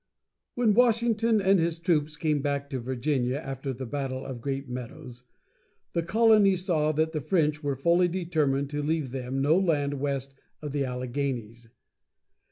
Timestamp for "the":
3.71-3.85, 5.93-6.01, 7.11-7.21, 10.71-10.83